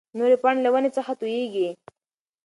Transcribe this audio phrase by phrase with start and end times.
[0.17, 1.67] نورې پاڼې له ونې څخه تويېږي.